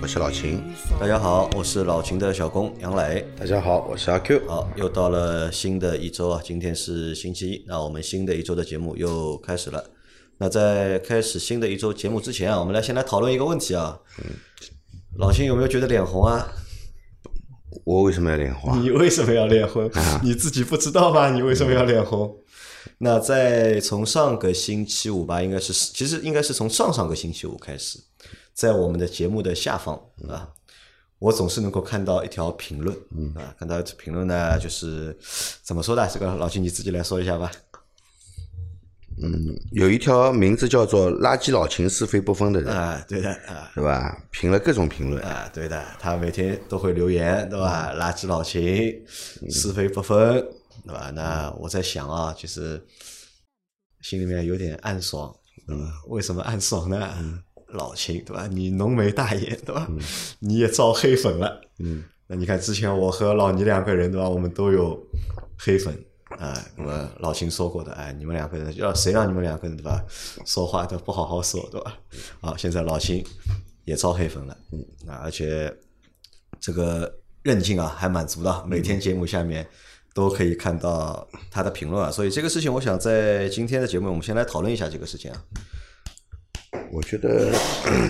[0.00, 0.62] 我是老秦。
[1.00, 3.26] 大家好，我是老秦的小工杨磊。
[3.38, 4.46] 大家好，我是阿 Q。
[4.46, 9.82] 好，又到了新的一周啊，今天是星期一，那我们新的一周的节目又开始了。
[10.38, 13.98] 那在开始新的一周节目之前啊，我们来先来讨论一个问题啊。
[15.16, 16.48] 老秦有没有觉得脸红啊？
[17.84, 18.82] 我为什么要脸红？
[18.82, 19.90] 你为什么要脸红？
[20.22, 21.30] 你自己不知道吗？
[21.30, 22.36] 你为什么要脸红？
[22.98, 27.98] 那在从上个星期五吧，应该是其实应该是从上上个星期五开始，
[28.54, 29.94] 在我们的节目的下方
[30.28, 30.48] 啊，
[31.18, 32.96] 我总是能够看到一条评论
[33.34, 35.16] 啊，看到评论呢，就是
[35.62, 36.08] 怎么说的？
[36.08, 37.50] 这个老秦你自己来说一下吧。
[39.22, 44.20] 嗯，有一条名字叫做“垃圾老秦是非不分”的人，啊，对的啊，对吧？
[44.32, 47.94] 评了各种评论，啊，对的，他每天都会留言，对吧？
[47.94, 49.04] 垃圾老秦
[49.50, 50.44] 是非不分，
[50.84, 51.12] 对吧？
[51.14, 52.84] 那我在想啊，就是
[54.00, 55.32] 心里面有点暗爽，
[55.68, 57.42] 嗯，为什么暗爽呢？
[57.74, 58.48] 老秦，对吧？
[58.50, 59.88] 你浓眉大眼，对吧？
[60.38, 64.28] 你也招黑粉了，嗯，那你看之前我和老倪两个人，对吧？
[64.28, 64.98] 我们都有
[65.58, 65.94] 黑粉。
[66.38, 70.04] 啊，那么老秦说过的，哎，你们两个人要谁让你们两个人对吧？
[70.44, 71.96] 说话都不好好说，对吧？
[72.40, 73.24] 好，现在老秦
[73.84, 75.72] 也招黑粉了，嗯，啊，而且
[76.58, 79.64] 这个韧劲啊还蛮足的，每天节目下面
[80.12, 85.40] 都可以看到他的评论啊，所以这个事情，我想在今天的节目，我们先来讨论一下这个事情啊。
[86.90, 87.52] 我觉得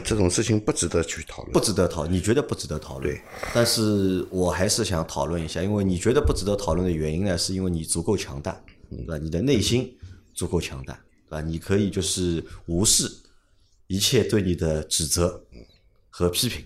[0.05, 3.15] 这种事情不值得去讨论，不值得讨，你觉得不值得讨论？
[3.15, 3.23] 对，
[3.55, 8.61] 但是我还是想讨论一下，因为你觉得不值得讨论的原因呢，是因为你足够强大，
[8.91, 9.17] 对吧？
[9.17, 9.97] 你的内心
[10.35, 10.93] 足够强大，
[11.29, 11.41] 对吧？
[11.41, 13.11] 你可以就是无视
[13.87, 15.43] 一切对你的指责
[16.11, 16.65] 和批评，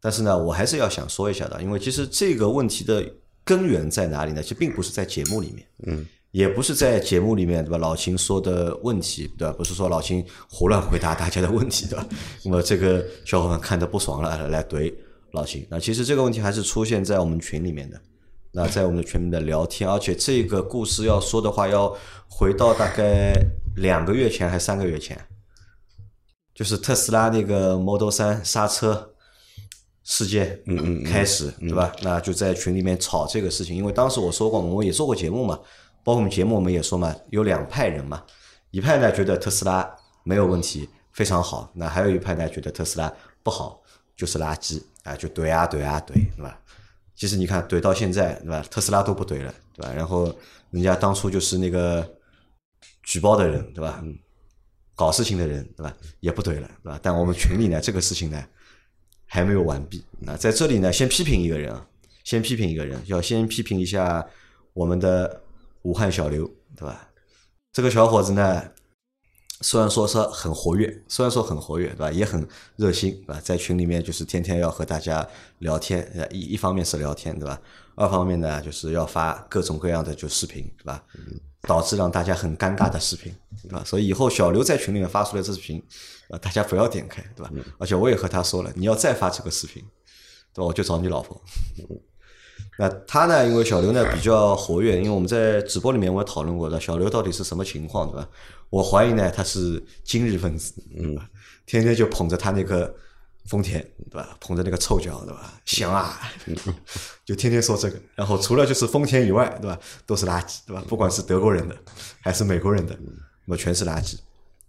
[0.00, 3.04] 但是呢，我还是要想说一下的，因为其实这个问题的
[3.44, 4.42] 根源在哪里呢？
[4.42, 6.06] 其实并不是在节目里面，嗯。
[6.32, 7.78] 也不是在节目里面对吧？
[7.78, 9.54] 老秦说的问题对吧？
[9.56, 12.06] 不是说老秦胡乱回答大家的问题对吧？
[12.44, 14.92] 那么这个小伙伴看的不爽了，来怼
[15.32, 15.66] 老秦。
[15.70, 18.00] 那其实这个问题还是出现在我们群里面的。
[18.54, 21.94] 那在我们的群里面的聊天，而且这个故事要说的话，要
[22.28, 23.34] 回到大概
[23.76, 25.18] 两个月前还是三个月前，
[26.54, 29.14] 就是特斯拉那个 Model 三刹车
[30.02, 31.92] 事件，嗯嗯开始对吧？
[32.02, 35.58] 那就在群里面吵这个事情，因为当时我说过，我们也做过节目嘛。
[36.04, 38.24] 包括我们节目，我们也说嘛，有两派人嘛，
[38.72, 39.88] 一派呢觉得特斯拉
[40.24, 43.80] 没有问题，非常好；那还有一派呢觉得特斯拉不好，
[44.16, 46.58] 就是垃圾啊，就怼啊怼啊怼，对吧？
[47.14, 48.64] 其实你看怼到现在，对吧？
[48.68, 49.92] 特斯拉都不怼了，对吧？
[49.94, 50.34] 然后
[50.70, 52.04] 人家当初就是那个
[53.04, 54.02] 举报的人，对吧？
[54.96, 55.94] 搞事情的人，对吧？
[56.18, 56.98] 也不怼了，对吧？
[57.00, 58.44] 但我们群里呢，这个事情呢
[59.26, 61.86] 还没有完毕那，在这里呢，先批评一个人啊，
[62.24, 64.26] 先批评一个人，要先批评一下
[64.72, 65.40] 我们的。
[65.82, 67.08] 武汉小刘，对吧？
[67.72, 68.62] 这个小伙子呢，
[69.60, 72.10] 虽然说是很活跃，虽然说很活跃，对吧？
[72.10, 73.40] 也很热心，对吧？
[73.40, 75.26] 在群里面就是天天要和大家
[75.58, 77.60] 聊天，一一方面是聊天，对吧？
[77.94, 81.04] 二方面呢，就是要发各种各样的就视频，对吧？
[81.62, 83.32] 导致让大家很尴尬的视频，
[83.62, 83.82] 对吧？
[83.84, 85.82] 所以以后小刘在群里面发出来这视频，
[86.28, 87.52] 啊，大家不要点开，对吧？
[87.78, 89.82] 而且我也和他说了，你要再发这个视频，
[90.52, 90.66] 对吧？
[90.66, 91.40] 我就找你老婆。
[92.78, 93.46] 那他呢？
[93.46, 98.28] 因为小刘呢比较活跃，因为我们在直播里面我也讨论过的，小刘到底是什么情况，对吧？
[98.70, 101.16] 我怀疑呢他是今日分子，嗯，
[101.66, 102.92] 天天就捧着他那个
[103.46, 103.80] 丰田，
[104.10, 104.36] 对吧？
[104.40, 105.60] 捧着那个臭脚，对吧？
[105.66, 106.18] 香啊，
[107.24, 107.96] 就天天说这个。
[108.14, 109.78] 然后除了就是丰田以外，对吧？
[110.06, 110.82] 都是垃圾，对吧？
[110.88, 111.76] 不管是德国人的
[112.22, 112.98] 还是美国人的，
[113.44, 114.16] 那么全是垃圾。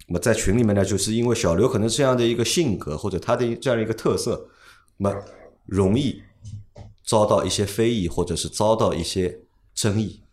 [0.08, 4.50] 那么在群里面呢，就是因为小刘可能这样的一个性格或者他的这样一个特色，
[4.98, 5.24] 那么
[5.66, 6.22] 容易。
[7.06, 9.42] 遭到一些非议，或者是遭到一些
[9.74, 10.24] 争议。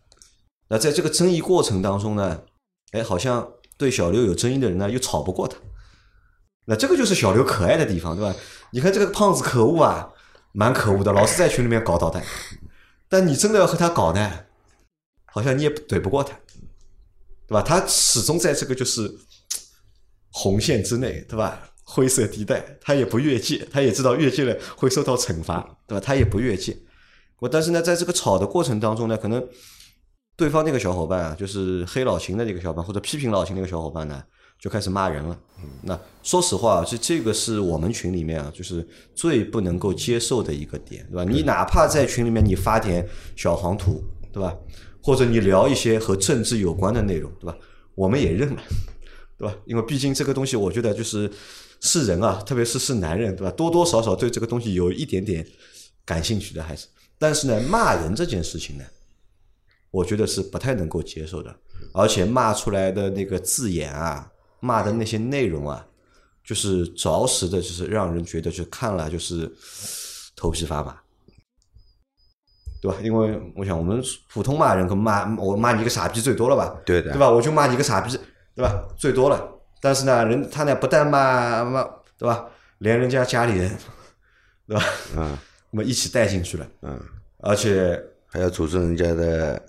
[0.69, 2.43] 那在这个争议过程当中呢，
[2.91, 5.57] 哎，好像对小刘有争议的人呢，又吵不过他。
[6.65, 8.33] 那这个就是小刘可爱的地方，对吧？
[8.71, 10.13] 你看这个胖子可恶啊，
[10.53, 12.23] 蛮可恶的，老是在群里面搞捣蛋。
[13.09, 14.45] 但你真的要和他搞呢，
[15.25, 16.39] 好像你也怼不过他，
[17.47, 17.61] 对吧？
[17.61, 19.13] 他始终在这个就是
[20.29, 21.70] 红线之内，对吧？
[21.93, 25.99] 灰色地带，他也不越界，他也知道越界了会受到惩罚，对吧？
[25.99, 26.77] 他也不越界。
[27.39, 29.45] 我但是呢，在这个吵的过程当中呢，可能
[30.37, 34.23] 对方那个小伙伴啊，就是黑老秦的那个小伙伴，或者批评老秦那个小伙伴呢，
[34.57, 35.37] 就开始骂人了。
[35.81, 41.23] 那说实话，这这个是我们群里面啊，就是最不能够接受的一个点，对吧？
[41.29, 43.05] 你哪怕在群里面你发点
[43.35, 44.01] 小黄图，
[44.31, 44.55] 对吧？
[45.03, 47.57] 或者你聊一些和政治有关的内容，对吧？
[47.95, 48.61] 我们也认了，
[49.37, 49.53] 对吧？
[49.65, 51.29] 因为毕竟这个东西，我觉得就是
[51.81, 53.51] 是人啊，特别是是男人，对吧？
[53.51, 55.45] 多多少少对这个东西有一点点
[56.05, 56.87] 感兴趣的，还是。
[57.19, 58.83] 但是呢，骂人这件事情呢，
[59.89, 61.55] 我觉得是不太能够接受的，
[61.93, 65.85] 而且骂出来的那个字眼啊，骂的那些内容啊，
[66.43, 69.51] 就是着实的，就是让人觉得就看了就是
[70.35, 70.97] 头皮发麻。
[72.81, 72.97] 对吧？
[73.03, 76.81] 因为我想，我们普通骂人跟骂我骂你个傻逼最多了吧？
[76.83, 77.29] 对的，对吧？
[77.29, 78.17] 我就骂你个傻逼，
[78.55, 78.87] 对吧？
[78.97, 79.60] 最多了。
[79.81, 81.83] 但是呢，人他呢不但骂骂，
[82.17, 82.45] 对吧？
[82.77, 83.71] 连人家家里人，
[84.67, 84.83] 对吧？
[85.17, 85.37] 嗯，
[85.71, 86.67] 那么一起带进去了。
[86.83, 86.99] 嗯，
[87.39, 89.61] 而且还要诅咒人家的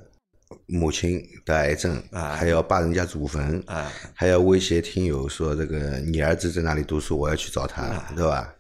[0.66, 8.54] 母亲得癌症，啊还要扒人家祖坟，啊，还要威胁听友说这个你儿子在哪里读书，我要去找他，对吧？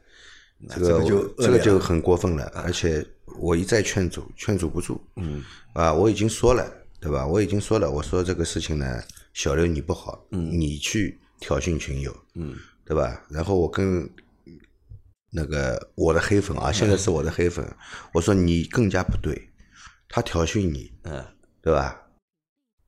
[0.68, 3.04] 这个这个就这个就很过分了，而且
[3.40, 5.00] 我一再劝阻，劝阻不住。
[5.16, 6.64] 嗯，啊，我已经说了，
[7.00, 7.26] 对吧？
[7.26, 9.02] 我已经说了，我说这个事情呢，
[9.34, 13.20] 小刘你不好，你去挑衅群友，嗯，对吧？
[13.28, 14.08] 然后我跟
[15.30, 17.66] 那个我的黑粉啊，现在是我的黑粉，
[18.14, 19.50] 我说你更加不对，
[20.08, 21.24] 他挑衅你，嗯
[21.60, 22.00] 对吧？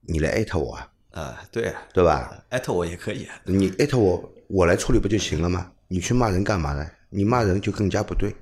[0.07, 2.45] 你来艾特我啊，啊，对啊，对吧？
[2.51, 3.35] 艾特我也可以啊。
[3.45, 5.73] 你艾特我，我来处理不就行了吗？
[5.89, 6.89] 你去骂人干嘛呢？
[7.11, 8.35] 你骂人就更加不对。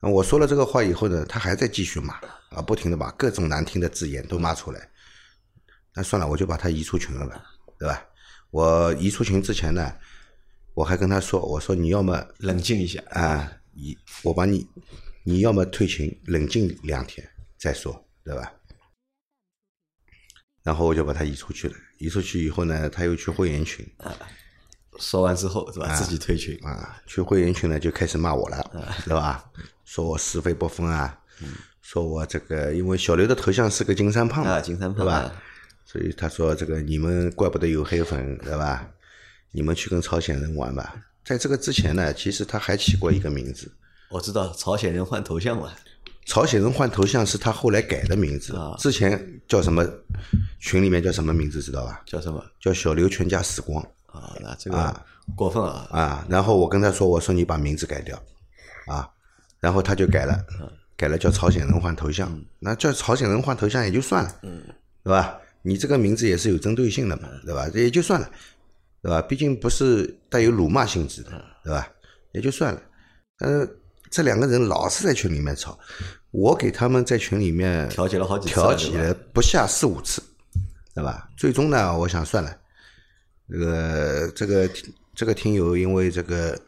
[0.00, 2.14] 啊我说了这个话以后呢，他还在继续骂
[2.50, 4.88] 啊，不停的把各种难听的字眼都骂出来。
[5.94, 7.42] 那算了，我就把他移出群了吧，
[7.78, 8.02] 对吧？
[8.52, 9.96] 我移出群之前呢，
[10.74, 14.68] 我还跟他说，我说你要么冷静一下，啊，你我把你，
[15.24, 17.26] 你要么退群冷静两天
[17.58, 18.52] 再说，对吧？
[20.62, 21.74] 然后我就把他移出去了。
[21.98, 23.90] 移出去以后呢，他又去会员群
[24.98, 25.94] 说完之后，是吧？
[25.94, 29.50] 自己退群，啊，去会员群呢就开始骂我了，对吧？
[29.84, 31.18] 说我是非不分啊，
[31.80, 35.42] 说我这个因为小刘的头像是个金三胖嘛啊金三胖对吧啊？
[35.84, 38.88] 所以他说这个你们怪不得有黑粉，对吧？
[39.50, 40.94] 你们去跟朝鲜人玩吧。
[41.24, 43.70] 在这个之前呢，其实他还起过一个名字，
[44.08, 45.70] 我知道朝鲜人换头像嘛，
[46.24, 49.86] 朝鲜人换头像是他后来改的名字啊，之前叫什么？
[50.58, 52.02] 群里面叫什么名字知道吧？
[52.06, 54.34] 叫什么叫小刘全家死光啊？
[54.40, 55.04] 那这个
[55.36, 55.88] 过分啊！
[55.90, 56.26] 啊。
[56.28, 58.16] 然后我跟他说，我说你把名字改掉
[58.86, 59.08] 啊，
[59.60, 60.38] 然后他就改了，
[60.96, 62.40] 改了叫朝鲜人换头像。
[62.58, 64.62] 那叫朝鲜人换头像也就算了，嗯
[65.04, 65.38] 对吧？
[65.62, 67.68] 你这个名字也是有针对性的嘛，对吧？
[67.72, 68.30] 这也就算了，
[69.00, 69.22] 对吧？
[69.22, 71.30] 毕竟不是带有辱骂性质的，
[71.64, 71.88] 对吧？
[72.32, 72.82] 也就算了。
[73.38, 73.80] 但是，
[74.10, 75.78] 这两个人老是在群里面吵，
[76.30, 80.22] 我给他们在群里面调解了好几次调解了不下四五次，
[80.94, 81.28] 对吧？
[81.36, 82.56] 最终呢，我想算了，
[83.48, 84.70] 这个这个
[85.14, 86.58] 这个听友因为这个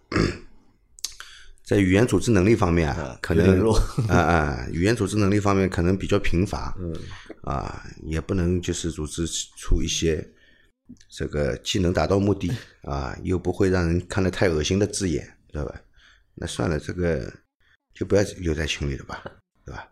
[1.64, 6.94] 在语言组织能力方面啊，可能弱啊啊，语言组织能力方面可能比较贫乏，嗯，
[7.42, 9.26] 啊，也不能就是组织
[9.56, 10.22] 出一些
[11.08, 12.52] 这个既能达到目的
[12.82, 15.80] 啊，又不会让人看得太恶心的字眼，知道吧？
[16.34, 17.32] 那算了，这个
[17.94, 19.24] 就不要留在群里了吧，
[19.64, 19.88] 对吧？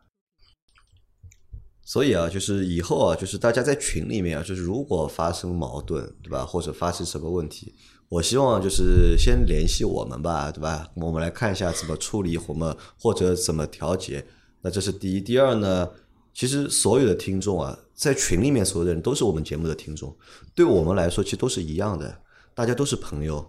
[1.85, 7.75] 所以啊，就是以后啊，就是大家在群里面啊，就是如果发生矛盾，对吧，或者发生什么问题，
[8.13, 10.87] 我希望就是先联系我们吧，对吧？
[10.97, 14.23] 我们来看一下怎么处理，我们或者怎么调节。
[14.61, 15.19] 那这是第一。
[15.19, 15.89] 第二呢，
[16.35, 20.15] 其实所有的听众啊，在群里面所有的人都是我们节目的听众，
[20.55, 22.15] 对我们来说其实都是一样的，
[22.55, 23.43] 大家都是朋友，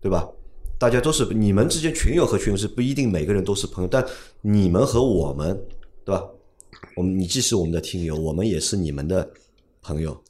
[0.00, 0.28] 对吧？
[0.80, 4.04] 大家都是你们之间群友和群友是不一定每个人都是朋友，但
[4.40, 5.56] 你们和我们，
[6.04, 6.24] 对吧？
[6.96, 9.30] 我们你既是我们的听友，我们也是你们的
[9.80, 10.20] 朋友，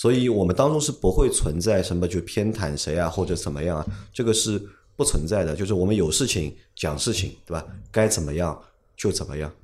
[0.00, 4.58] 所以我们当中是不会存在什么就偏袒谁啊或者怎么样啊，这个是
[4.96, 5.54] 不存在的。
[5.54, 7.62] 就是我们有事情讲事情，对吧？
[7.92, 8.58] 该怎么样
[8.96, 9.54] 就怎么样。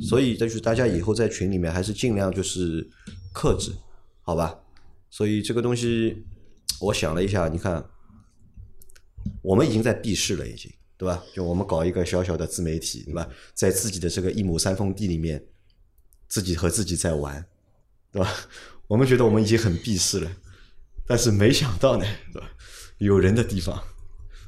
[0.00, 2.88] 所以就是大家以后在群里面还是尽量就是
[3.34, 3.70] 克制，
[4.22, 4.58] 好吧？
[5.10, 6.24] 所以这个东西，
[6.80, 7.84] 我想了一下，你看，
[9.42, 11.22] 我们已经在避世了，已经对吧？
[11.34, 13.28] 就我们搞一个小小的自媒体，对吧？
[13.52, 15.44] 在自己的这个一亩三分地里面，
[16.28, 17.44] 自己和自己在玩，
[18.10, 18.32] 对吧？
[18.92, 20.30] 我们觉得我们已经很避世了，
[21.06, 22.46] 但是没想到呢，对吧？
[22.98, 23.82] 有人的地方，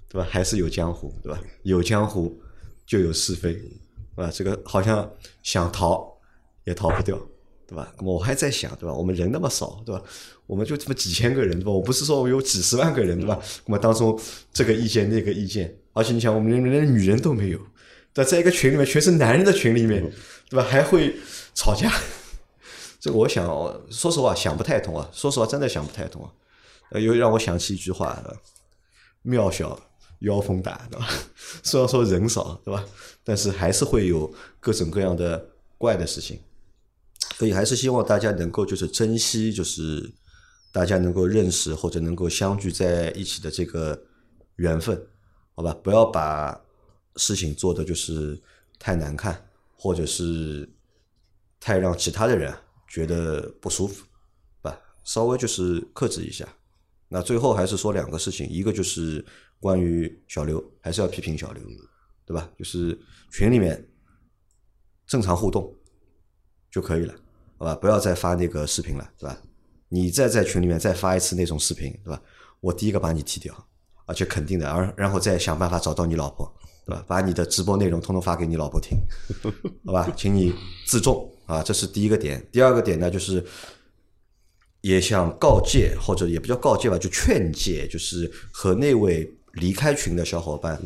[0.06, 0.28] 对吧？
[0.30, 1.40] 还是有江湖，对吧？
[1.62, 2.38] 有江湖
[2.84, 4.30] 就有是非，对吧？
[4.30, 5.10] 这个好像
[5.42, 6.14] 想逃
[6.64, 7.18] 也逃不掉，
[7.66, 7.90] 对吧？
[8.00, 8.92] 我还在想，对吧？
[8.92, 10.02] 我们人那么少，对吧？
[10.46, 11.70] 我们就这么几千个人，对吧？
[11.70, 13.40] 我不是说我有几十万个人，对吧？
[13.64, 14.20] 那么当中
[14.52, 17.58] 这个意见那个意见，而且你想，我们连女人都没有，
[18.12, 20.02] 对吧，在一个群里面全是男人的群里面，
[20.50, 20.62] 对吧？
[20.62, 21.16] 还会
[21.54, 21.90] 吵架，
[23.04, 23.46] 这个我想，
[23.90, 25.06] 说实话想不太通啊。
[25.12, 26.32] 说实话，真的想不太通啊。
[26.88, 28.34] 呃，又让我想起一句话：呃
[29.20, 29.78] 庙小
[30.20, 31.06] 妖风大，对吧？
[31.62, 32.82] 虽然说人少，对吧？
[33.22, 36.40] 但是还是会有各种各样的怪的事情。
[37.34, 40.10] 所以还是希望大家能够就是珍惜，就是
[40.72, 44.02] 大家能够认识或者能够相聚在一起的这个
[44.56, 44.98] 缘分，
[45.54, 45.76] 好吧？
[45.82, 46.58] 不要把
[47.16, 48.40] 事情做的就是
[48.78, 49.46] 太难看，
[49.76, 50.66] 或者是
[51.60, 52.50] 太让其他的人
[52.94, 54.04] 觉得不舒服，
[54.62, 54.78] 吧？
[55.02, 56.46] 稍微就是克制一下。
[57.08, 59.24] 那最后还是说两个事情，一个就是
[59.58, 61.62] 关于小刘，还是要批评小刘，
[62.24, 62.48] 对吧？
[62.56, 62.96] 就是
[63.32, 63.84] 群里面
[65.08, 65.74] 正常互动
[66.70, 67.12] 就可以了，
[67.58, 67.74] 好吧？
[67.74, 69.42] 不要再发那个视频了，对吧？
[69.88, 72.22] 你再在群里面再发一次那种视频，对吧？
[72.60, 73.52] 我第一个把你踢掉，
[74.06, 76.48] 而且肯定的，而然后再想办法找到你老婆，
[76.86, 77.04] 对吧？
[77.08, 78.96] 把你的直播内容通通发给你老婆听，
[79.84, 80.08] 好吧？
[80.16, 80.54] 请你
[80.86, 82.46] 自重啊，这是第一个点。
[82.50, 83.44] 第二个点呢，就是
[84.80, 90.80] 也想告诫，或者也不叫告诫吧，就劝诫，就是和那位离开群的小伙伴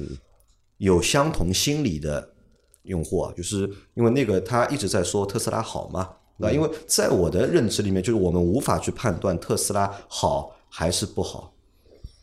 [0.79, 2.35] 有相同心理的
[2.83, 11.53] 用户啊，就是因为那个他一直在说特斯拉好嘛，那因为在我的认知里面，就是我们无法去判断特斯拉好还是不好。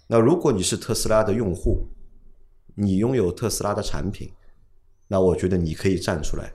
[0.08, 1.88] 那如果你是特斯拉的用户，
[2.76, 4.32] 你拥有特斯拉的产品，
[5.08, 6.54] 那我觉得你可以站出来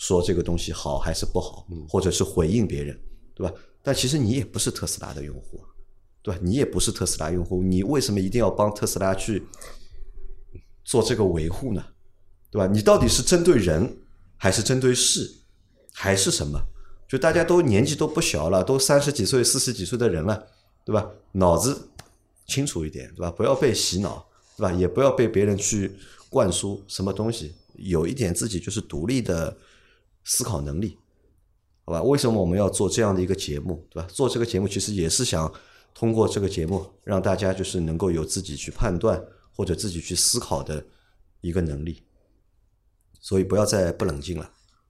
[0.00, 2.98] 说这个东西好还是不好，或者是回应别人，
[3.34, 3.54] 对吧？
[3.82, 5.60] 但其实你也不是特斯拉的用户，
[6.22, 6.40] 对吧？
[6.42, 9.46] 你也不是特斯拉用户，你为什么一定要帮特斯拉去
[10.84, 11.84] 做这个维护呢？
[12.50, 12.66] 对吧？
[12.66, 13.94] 你到底是针对人，
[14.38, 15.30] 还是针对事，
[15.92, 16.58] 还是什么？
[17.06, 20.46] 就大家都年纪都不小了，都三十几岁、四十几岁的人了，
[20.82, 21.10] 对吧？
[21.32, 21.90] 脑子
[22.46, 23.30] 清楚一点，对吧？
[23.30, 24.26] 不要被洗脑，
[24.56, 24.72] 对吧？
[24.72, 25.92] 也不要被别人去
[26.30, 29.54] 灌输什么东西，有一点自己就是独立的
[30.32, 30.96] 思考能力，
[31.84, 32.00] 好吧？
[32.04, 34.08] 为什么我们要做这样的一个节目，对吧？
[34.12, 35.52] 做这个节目其实也是想
[35.92, 39.20] 通过这个节目让大家就是能够有自己去判断
[39.56, 40.86] 或者自己去思考的
[41.40, 42.04] 一个能力，
[43.20, 44.48] 所以不要再不冷静了，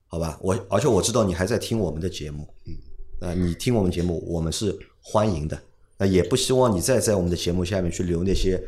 [0.09, 0.39] 好吧？
[0.43, 5.59] 我而且我知道你还在听我们的节目，嗯，啊，你听我们节目，我们是欢迎的。
[5.97, 8.63] 那也不希望你再在我们的节目下面去留那些，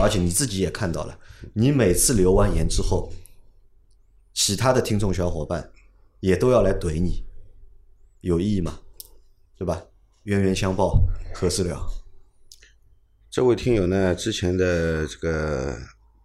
[0.00, 1.18] 而且你自己也看到了，
[1.52, 3.12] 你每次留完言之后，
[4.32, 5.70] 其他的听众小伙伴
[6.20, 7.24] 也都要来怼你，
[8.20, 8.80] 有意义吗？
[9.56, 9.82] 对吧？
[10.24, 11.04] 冤冤相报
[11.34, 11.88] 何时了？
[13.30, 15.78] 这位听友呢，之前的这个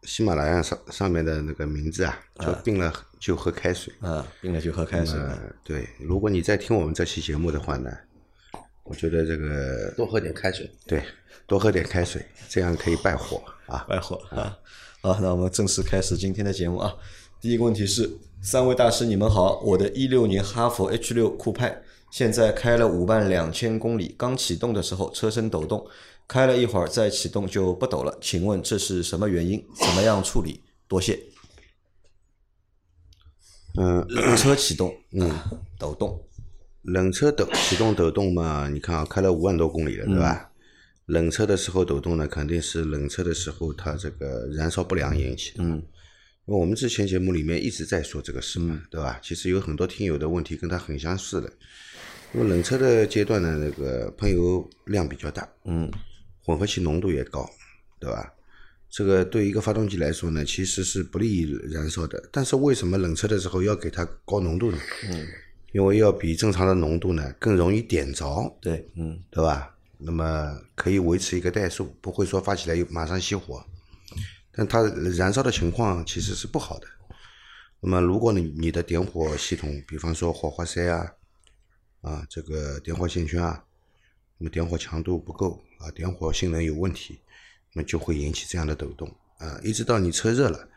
[0.04, 3.94] 喜马拉雅上上面的那个名字啊，就病了就喝开水。
[4.00, 5.20] 啊，病了就喝开水。
[5.20, 7.92] 呃，对，如果你在听我们这期节目的话呢，
[8.84, 10.70] 我觉得这个多喝点开水。
[10.88, 11.04] 对，
[11.46, 13.86] 多喝点开水，这样可以败火啊。
[13.88, 14.58] 败火啊！
[15.02, 16.96] 好，那我们正式开始今天的节目啊。
[17.42, 18.08] 第一个问题是，
[18.40, 21.82] 三位大师你们好，我的一六年哈佛 H 六酷派
[22.12, 25.84] 现在开了五万两千公里，刚启动的时候车身抖动，
[26.28, 29.66] 开了一会儿再启动就不抖了，请问这是什么原因？
[29.74, 30.62] 怎么样处理？
[30.88, 31.20] 多谢。
[33.80, 35.32] 嗯，冷车启动， 嗯，
[35.80, 36.24] 抖动，
[36.84, 40.52] 冷车抖启动抖动嘛，你看啊，开了五万多公里了，对吧？
[41.08, 45.64] 冷车的时候抖动呢，肯定是冷车的时候它这个燃烧不良引起的。
[45.64, 45.82] 嗯
[46.52, 49.18] 因为我们之前节目里面一直在说这个事嘛，对吧？
[49.24, 51.50] 其实有很多听友的问题跟它很相似的。
[52.34, 55.90] 因为冷车的阶段呢，那个喷油量比较大，嗯
[56.44, 57.50] 混合气浓度也高，
[58.02, 58.34] 对吧？
[58.90, 62.22] 这个对一个发动机来说呢，其实是不利于燃烧的。
[62.34, 64.78] 但是为什么冷车的时候要给它高浓度呢？
[65.10, 65.26] 嗯，
[65.72, 69.74] 因为要比正常的浓度呢更容易点着，对，嗯对吧？
[69.98, 73.66] 那么可以维持一个怠速，不会说发起来又马上熄火。
[74.54, 74.82] 但它
[75.18, 76.88] 燃烧的情况其实是不好的。
[77.80, 81.12] 那么如果你你的点火系统，比方说火花塞啊，
[82.02, 83.64] 啊这个点火线圈啊，
[84.38, 87.20] 那么点火强度不够啊，点火性能有问题，
[87.74, 89.08] 那么就会引起这样的抖动
[89.40, 90.70] 啊，一直到你车热了，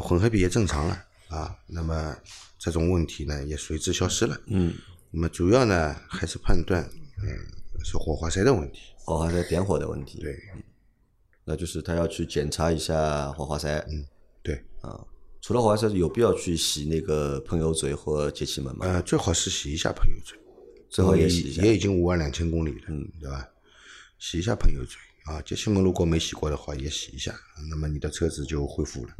[0.00, 2.16] 混合比也正常了啊，那么
[2.58, 4.40] 这种问题呢也随之消失了。
[4.46, 4.74] 嗯，
[5.10, 6.82] 那么主要呢还是判断，
[7.22, 7.26] 嗯，
[7.84, 8.92] 是火花塞的问题。
[8.98, 10.38] 火花塞点火的问题，对，
[11.48, 14.04] 那就是他要去检查一下火花塞，嗯，
[14.42, 15.02] 对，啊，
[15.40, 18.84] 除了火花塞，有必要去洗那个喷油嘴或节气门吗？
[18.84, 20.38] 呃，最好是洗一下喷油嘴，
[20.90, 23.48] 最好也洗一下也已经五万两千公里了，嗯，对吧？
[24.18, 27.34] 洗一下喷油嘴啊，节气门如果没洗过的话，也洗一下，
[27.70, 29.10] 那么你的车子就恢复了，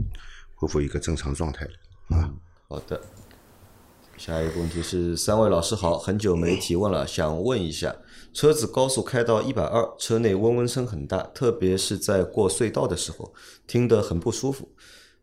[0.54, 2.30] 恢复一个正常状态了啊。
[2.68, 3.00] 好的，
[4.18, 7.96] 下一个问题是：三位老师好，很久没提问了，想问一下，
[8.32, 13.32] 车子高速开到一百二，车内嗡嗡声很大，特别是在过隧道的时候，
[13.66, 14.68] 听得很不舒服。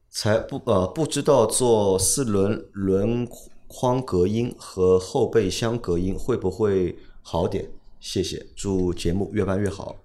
[0.10, 3.28] 才不呃不知道做四轮轮
[3.68, 7.70] 框隔音和后备箱隔音会不会好点？
[8.00, 9.98] 谢谢，祝节目越办越好。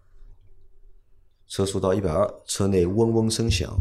[1.46, 3.76] 车速到一百二，车内嗡嗡声响。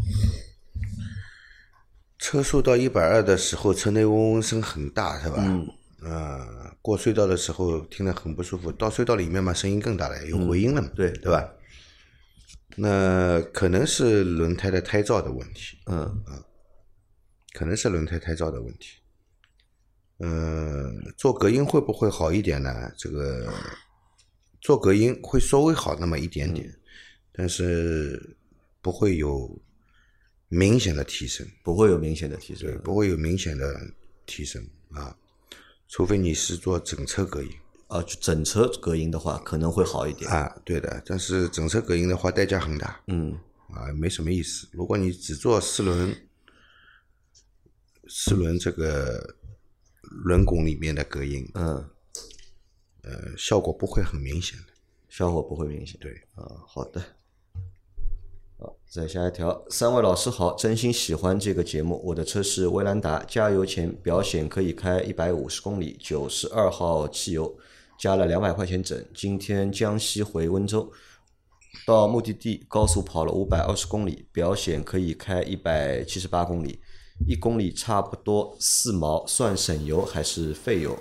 [2.18, 5.36] 车速到一百二的时候，车内嗡嗡声很大，是吧？
[5.38, 5.68] 嗯。
[6.02, 6.46] 啊，
[6.82, 10.90] 过隧道的时候听得很不舒服，到隧道里面嘛，声音更大了，有回音了嘛？
[10.94, 11.52] 对对吧？
[12.76, 15.76] 那可能是轮胎的胎噪的问题。
[15.86, 16.44] 嗯啊，
[17.52, 18.96] 可能是轮胎胎噪的问题。
[20.18, 22.92] 嗯，做隔音会不会好一点呢？
[22.96, 23.52] 这个
[24.60, 26.72] 做隔音会稍微好那么一点点，
[27.32, 28.36] 但是
[28.80, 29.60] 不会有
[30.48, 32.78] 明显的提升，不会有明显的提升。
[32.82, 33.80] 不会有明显的
[34.26, 35.16] 提升啊，
[35.90, 37.50] 除非你是做整车隔音
[37.88, 40.30] 啊，就整车隔音的话可能会好一点。
[40.30, 41.02] 啊，对的。
[41.04, 43.36] 但是整车隔音的话代价很大，嗯，
[43.70, 44.68] 啊，没什么意思。
[44.70, 46.16] 如果你只做四轮，
[48.08, 49.34] 四轮这个
[50.02, 51.90] 轮拱里面的隔音，嗯，
[53.02, 54.66] 呃，效果不会很明显的。
[55.08, 55.98] 效果不会明显。
[56.00, 57.04] 对，啊，好的。
[58.62, 61.98] 好，再下一条，三位老师好，真心喜欢这个节目。
[62.04, 67.56] 我的车是威兰达，加油前表显可以开一百五十公里，九十二号汽油，
[67.98, 69.02] 加了两百块钱整。
[69.14, 70.92] 今天江西回温州，
[71.86, 76.78] 到目的地高速跑了五百二十公里，表显可以开一百七十八公里，
[77.26, 80.98] 一公里差不多四毛，算省油还是费油？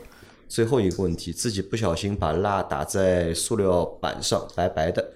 [0.47, 5.11] 最后一个问题，自己不小心把蜡打在塑料板上，白白的，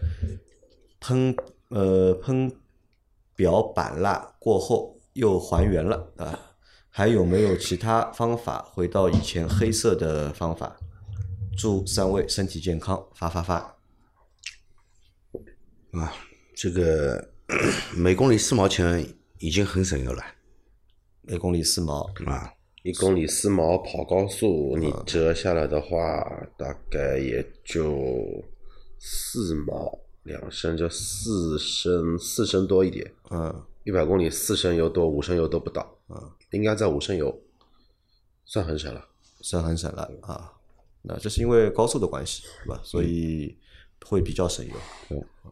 [1.00, 1.34] 喷
[1.74, 2.52] 呃喷
[3.36, 6.40] 表板蜡过后又还原了啊，
[6.90, 10.78] 还有没有其他方法回到以前黑色的方法？
[11.58, 13.56] 祝三位身体健康，发发发！
[15.92, 16.14] 啊，
[16.56, 17.30] 这个
[17.96, 19.06] 每公里四毛钱
[19.40, 20.24] 已经很省油了
[21.22, 22.54] 每公里四毛，啊。
[22.84, 26.22] 一公里四毛跑高速，你折下来的话，
[26.58, 28.44] 大概也就
[29.00, 33.14] 四毛两升，就四升四升多一点。
[33.30, 35.98] 嗯一百公里四升油多，五升油都不到。
[36.08, 37.38] 嗯，应该在五升油，
[38.46, 39.06] 算很省了。
[39.42, 40.54] 算很省了啊。
[41.02, 42.80] 那这是因为高速的关系，对吧？
[42.82, 43.58] 所以
[44.06, 44.74] 会比较省油。
[45.10, 45.52] 嗯啊，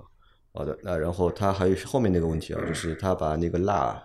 [0.54, 0.80] 好的。
[0.82, 4.02] 那然后他还有后面那个问题啊，就是他把那个蜡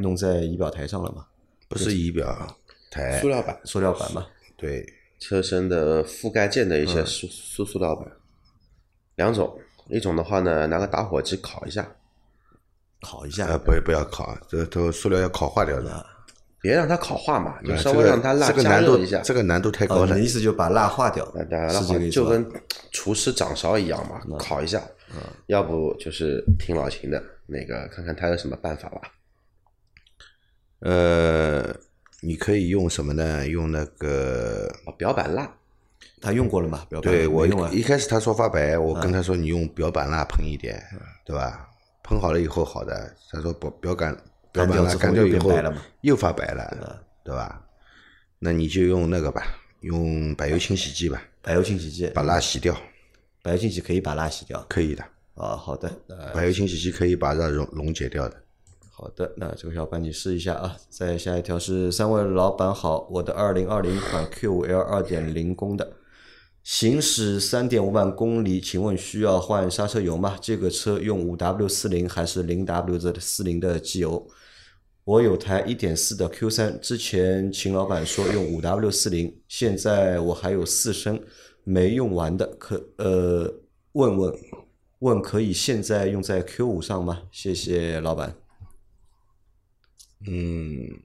[0.00, 1.24] 弄在仪表台上了嘛，
[1.68, 2.58] 不是仪表
[2.90, 4.26] 台塑，料板，塑料板嘛。
[4.56, 4.84] 对，
[5.20, 8.10] 车身的覆盖件的一些塑塑塑料板，
[9.14, 9.56] 两种，
[9.92, 11.86] 一种的话呢，拿个打火机烤一下，
[13.02, 16.06] 烤一下，呃，不不要烤，这都塑料要烤化掉的，
[16.60, 19.20] 别让它烤化嘛，就啊稍微让它蜡这个难度加热一下。
[19.20, 22.44] 这个难度太哦，高了你的意思就把蜡化掉，那当然就跟
[22.90, 24.82] 厨师掌勺一样嘛，烤一下。
[25.46, 29.00] 要不就是听老秦的那个，看看他有什么办法吧。
[30.78, 31.76] 呃，
[32.22, 33.46] 你可以用什么呢？
[33.46, 35.54] 用那个，啊，表板蜡，
[36.20, 36.86] 他用过了嘛？
[36.88, 40.82] 表板对我用啊，一开始他说发白，我跟他说你用表板蜡喷一点，
[41.24, 41.68] 对吧？
[42.04, 44.16] 喷好了以后好的，他说表表杆
[44.52, 45.52] 表板蜡干掉以后
[46.02, 47.62] 又发白了，对吧？
[48.38, 49.42] 那你就用那个吧，
[49.80, 52.76] 用柏油清洗剂吧，柏油清洗剂，把蜡洗掉，
[53.42, 54.64] 柏油清洗可以把蜡洗掉。
[54.68, 55.04] 可以的。
[55.34, 58.36] 啊，好的，呃，柏油清洗剂可以把蜡溶溶解掉的。
[58.94, 60.76] 好的，那这个小伙伴你试一下啊。
[60.90, 65.94] 再下一条是三位老板好，我的二零二零款 Q 五 L 二点零攻的，
[66.62, 70.38] 行驶三点五万公里，请问需要换刹车油吗？
[70.40, 74.24] 这个车用五 W 四零还是零 W 的四零的机油？
[75.04, 81.18] 我有台一点四的 Q 三，之前秦老板说用五 W 四零，现在我还有四升
[81.64, 83.52] 没用完的，可呃
[83.92, 84.34] 问问
[84.98, 87.22] 问可以现在用在 Q 五上吗？
[87.32, 88.41] 谢谢老板。
[90.26, 91.02] 嗯，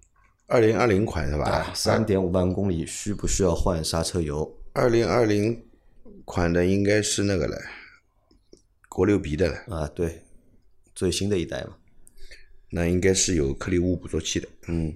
[0.47, 1.73] 二零二零款是吧啊，？
[1.73, 4.60] 三点五万公里需不需要换刹车油？
[4.73, 5.65] 二零二零
[6.23, 7.58] 款的应该是那个了，
[8.89, 10.23] 国六 B 的了，啊，对，
[10.93, 11.77] 最新的一代嘛。
[12.69, 14.47] 那应该是有颗粒物捕捉器的。
[14.67, 14.93] 嗯，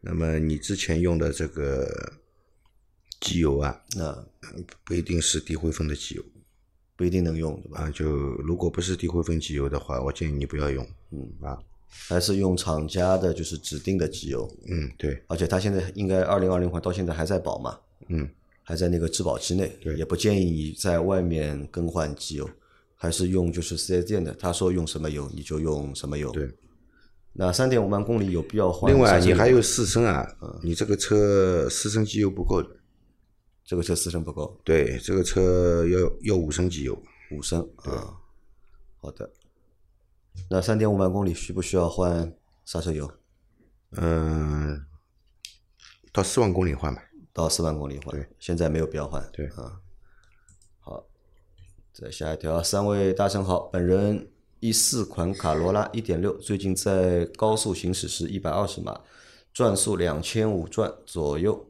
[0.00, 2.14] 那么你之前用的这个
[3.20, 4.26] 机油啊，那
[4.82, 6.24] 不一定是低灰分的机油
[6.96, 7.82] 不一定能用，对吧？
[7.82, 7.90] 啊。
[7.90, 10.88] 就如果不是低灰分机油的话，我建议你不要用。
[11.10, 11.58] 嗯啊，
[12.08, 17.78] 还是用厂家的就是指定的机油，嗯，对，而且它现在应该二零二零款到现在还在保嘛，
[18.08, 18.28] 嗯，
[18.62, 22.48] 还在那个质保期内，对也不建议你在外面更换机油，
[22.94, 26.30] 还是用就是四 S 店的，他说用什么油你就用什么油。
[26.32, 26.50] 对。
[27.38, 28.90] 那三点五万公里有必要换？
[28.90, 30.26] 另外你还有四升啊，
[30.62, 32.70] 你这个车四升机油不够的。
[33.62, 36.96] 这个车四升不够，对，这个车要要五升机油。
[37.32, 38.16] 五升啊。
[38.98, 39.30] 好的。
[40.50, 43.10] 那三点五万公里需不需要换刹车油？
[43.92, 44.86] 嗯，
[46.12, 47.02] 到四万公里换吧。
[47.32, 49.22] 到四万公里换，对，现在没有必要换。
[49.30, 49.78] 对啊，
[50.80, 51.06] 好，
[51.92, 59.02] 再下一条，三位大神好，本人一四款卡罗拉一点六，最近在高速行驶时一百二十码，
[59.52, 61.68] 转速两千五转左右，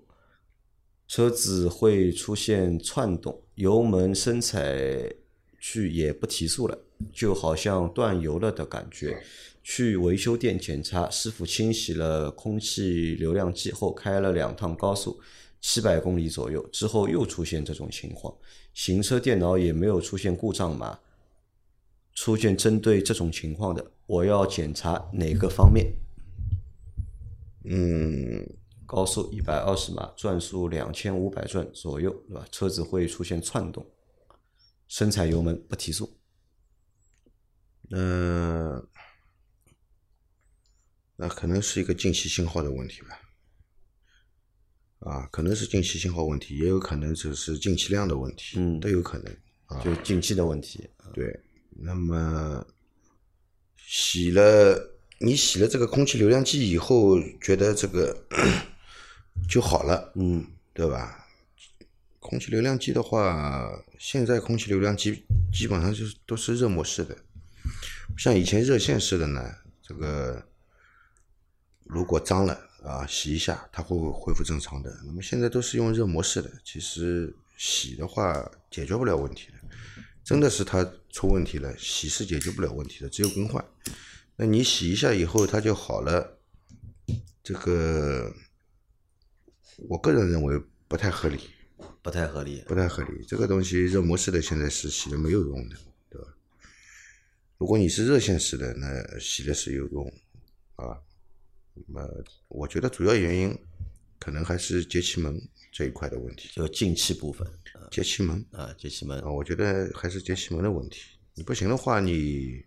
[1.09, 5.13] 车子会出现窜动，油门深踩
[5.59, 6.79] 去也不提速了，
[7.13, 9.23] 就好像断油了的感觉。
[9.63, 15.21] 去维修店检查，师傅清洗了空气流量计后，开了两趟高速，
[15.61, 18.33] 七百公里左右之后又出现这种情况，
[18.73, 21.01] 行车电脑也没有出现故障码。
[22.15, 25.93] 出现针对这种情况的，我要检查哪个方面？
[27.65, 28.49] 嗯，
[28.87, 32.47] 高速一百二十码，转速两千五百转左右，对吧？
[32.51, 33.85] 车子会出现窜动，
[34.89, 36.09] 深踩油门不提速。
[37.91, 38.87] 嗯、
[41.17, 43.21] 那可能是一个进气信号的问题吧。
[45.01, 49.37] 啊，可能是进气信号问题，也有可能就是进气量的问题，嗯都有可能。
[49.83, 50.89] 就进气的问题。
[51.13, 52.65] 对，那么
[53.77, 58.17] 洗了你洗了这个空气流量计以后，觉得这个
[59.49, 61.27] 就好了，嗯，对吧？
[62.21, 63.69] 空气流量计的话，
[63.99, 67.26] 现在空气流量计基本上就是都是热模式的，不
[68.17, 69.43] 像以前热线式的呢，
[69.83, 70.43] 这个
[71.85, 74.95] 如果脏了啊，洗一下它会恢复正常的。
[75.05, 79.55] 那么现在都是用热模式的，其实洗的话解决不了问题的。
[80.25, 83.65] 真的是它出问题了，洗是解决不了问题的，只有更换。
[84.37, 86.39] 那你洗一下以后它就好了，
[87.43, 88.35] 这个
[89.89, 91.41] 我个人认为不太合理。
[92.03, 92.63] 不太合理。
[92.67, 93.25] 不太合理。
[93.27, 95.77] 这个东西热模式的现在是洗了没有用的？
[97.59, 100.07] 如果你是热线式的，那洗的是有用
[100.77, 100.99] 啊。
[101.75, 103.59] 那么我觉得主要原因
[104.19, 105.41] 可能还是节气门
[105.73, 106.51] 这一块的问题。
[106.55, 107.47] 就进气部分
[107.91, 111.19] 节气门啊，节气门啊，我觉得还是节气门的问题。
[111.35, 112.65] 你不行的话，你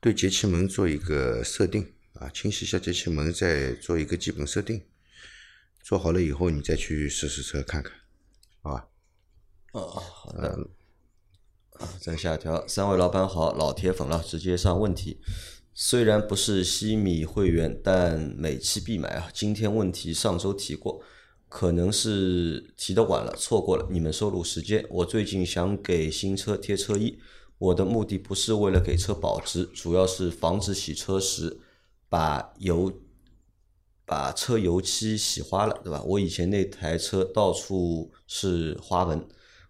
[0.00, 4.82] 对节气门做一个设定啊，清洗一下节气门，再做一个基本设定。
[5.82, 7.92] 做好了以后，你再去试试车看看，
[8.60, 8.88] 好吧？
[9.72, 10.68] 好的。
[11.78, 15.18] 啊，再下一条，三位老板好，老铁粉了，直接上问题。
[15.72, 19.28] 虽然不是西米会员，但每期必买啊。
[19.32, 21.00] 今天问题上周提过，
[21.48, 24.84] 可能是提的晚了，错过了你们收录时间。
[24.90, 27.16] 我最近想给新车贴车衣，
[27.58, 31.60] 我的目的不是为了给车保值，主要是防止洗车时
[32.08, 32.92] 把油
[34.04, 36.02] 把车油漆洗花了，对吧？
[36.04, 39.24] 我以前那台车到处是花纹，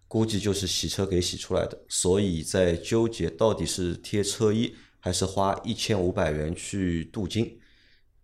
[0.09, 7.57] 估计就是洗车给洗出来的，所以在纠结到底是贴车衣还是花一千五百元去镀金。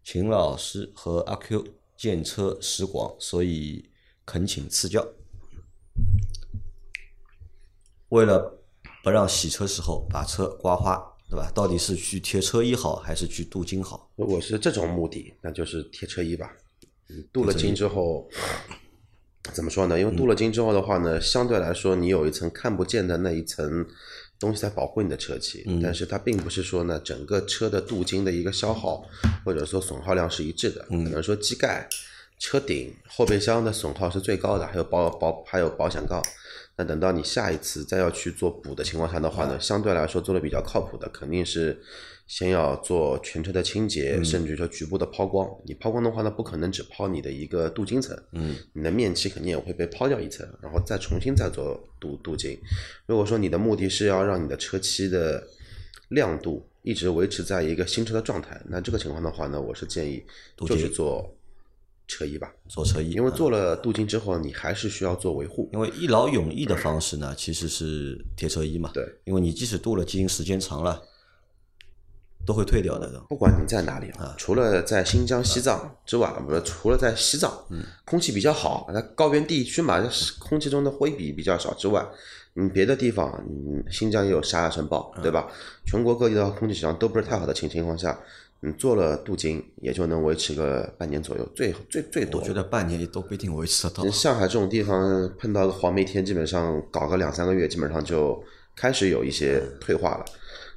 [0.04, 1.63] 秦老师和阿 Q
[1.95, 3.89] 见车识广，所以
[4.26, 5.08] 恳请赐教。
[8.10, 8.63] 为了
[9.04, 11.52] 不让洗车时候把车刮花，对吧？
[11.54, 14.12] 到底是去贴车衣好，还是去镀金好？
[14.15, 16.52] 如果是这种目的，那就是贴车衣吧。
[17.10, 18.28] 嗯镀了金之后，
[19.54, 20.00] 怎么说呢？
[20.00, 23.86] 因为镀了金之后的话呢，相对来说你有一层看不见的那一层
[24.40, 29.04] 东西在保护你的车漆，但是它并不是说呢整个车的镀金的一个消耗
[29.44, 31.88] 或者说损耗量是一致的，可能说机盖、
[32.38, 36.22] 车顶、后备箱的损耗是最高的，还有保保还有保险杠。
[36.78, 41.82] 那等到你下一次再要去做补的情况下的话呢，相对来说做的比较靠谱的，肯定是
[42.28, 45.48] 先要做全车的清洁，甚至于说局部的抛光。
[45.66, 52.58] 你抛光的话呢，不可能只抛你的一个镀金层，嗯，你的面漆肯定也会被抛掉一层，然后再重新再做镀镀金。
[53.06, 55.48] 如果说你的目的是要让你的车漆的
[56.10, 60.24] 亮度一直维持在一个新车的状态，那这个情况的话呢，我是建议
[60.58, 61.32] 就是做
[62.08, 65.70] 车衣吧，做车衣，因为做了镀金之后，你还是需要做维护。
[65.74, 68.92] 因为一劳永逸的方式呢，其实是贴车衣嘛。
[68.94, 71.02] 对，因为你即使镀了金，时间长了，
[72.46, 73.10] 都会退掉的。
[73.28, 77.52] 不管你在哪里啊，除了在新疆、西藏之外，不是除了在西藏，
[78.06, 80.02] 空气比较好，那高原地区嘛，
[80.40, 82.06] 空气中的灰比比较少之外，
[82.54, 85.48] 你别的地方，嗯新疆也有沙亚尘暴，对吧？
[85.86, 88.18] 全国各地的空气质量都不是太好的情情况下，
[88.62, 92.42] 你做了镀金，也就能维持个半年左右，最最最多。
[92.42, 94.10] 我觉得半年都不一定维持得到。
[94.10, 98.42] 上海这种地方碰到个黄梅天，基本上搞个两三个月，基本上就
[98.76, 100.26] 开始有一些退化了。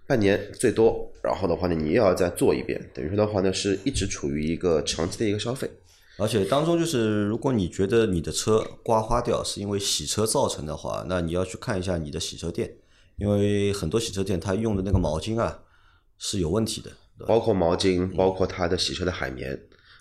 [0.09, 5.71] 半年最多，然后的话呢，你又要再做一遍，等于说的话呢，是一直处于一个长期的一个消费。
[6.17, 12.73] 而且当中就是，如果你觉得你的车刮花掉是因为洗车造成的话，那你要去看一下你的洗车店，
[13.19, 15.61] 因为很多洗车店它用的那个毛巾啊
[16.17, 16.91] 是有问题的。
[17.27, 19.61] 包括毛巾，包括它的洗车的海绵，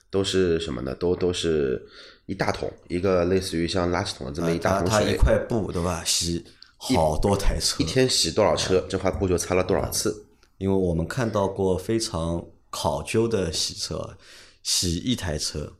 [0.09, 0.95] 都是什么呢？
[0.95, 1.85] 都都是
[2.27, 5.17] 一大桶，一个类似于像垃圾桶的这么一大它它一。
[5.17, 6.01] 块布对吧？
[6.05, 6.45] 洗
[6.77, 10.25] 好多台车一，天洗多少车，这块布就擦了多少次。
[10.57, 14.17] 因为我们看到过非常考究的洗车，
[14.63, 15.73] 洗一台车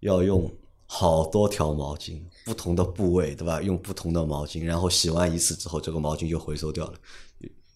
[0.00, 0.52] 要用
[0.86, 3.60] 好多条毛巾，不同的部位，对吧？
[3.60, 6.94] 用不同的毛巾，然后洗完一次之后，这个毛巾就回收掉了，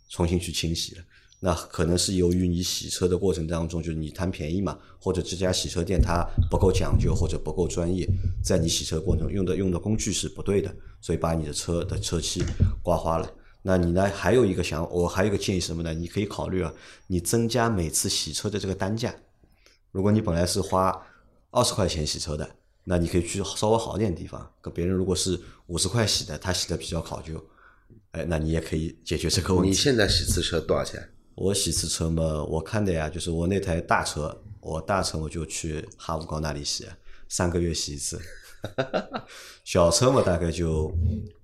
[0.09, 1.05] 重新去清洗了。
[1.45, 8.09] 那可能是由于你洗车的过程当中，就是你贪便宜嘛，或者这家洗车店它不够讲究或者不够专业，
[8.45, 12.45] 在你洗车过程中用的用的工具是不对的，所以把你的车的车漆
[12.81, 13.29] 刮花了。
[13.61, 14.09] 那你呢？
[14.09, 15.93] 还有一个想，我还有一个建议什么呢？
[15.93, 16.73] 你可以考虑啊，
[17.09, 19.13] 你增加每次洗车的这个单价。
[19.91, 20.97] 如果你本来是花
[21.51, 22.49] 二十块钱洗车的，
[22.85, 24.49] 那你可以去稍微好一点的地方。
[24.61, 27.45] 跟别人如果是五十块洗的，他洗的比较考究，
[28.13, 29.71] 哎，那你也可以解决这个问题。
[29.71, 31.12] 你现在洗次车多少钱？
[31.35, 36.87] 我洗次车嘛，我看的呀，就是我那台大车，我大车我就去哈弗高那里洗，
[37.29, 38.21] 三个月洗一次。
[39.65, 40.93] 小车嘛，大概就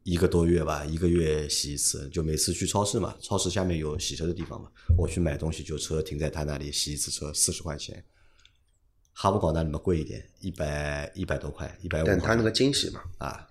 [0.04, 2.08] 一个多月吧，一个月洗一次。
[2.10, 8.04] 就每次去超市嘛，超市下面有洗车的地方嘛，我去买东西就车停在他那里洗一次车，四十块钱。
[9.14, 12.06] 哈弗广那里面贵一点，一百一百多块，一百五。
[12.06, 13.47] 但他那个惊喜嘛，啊，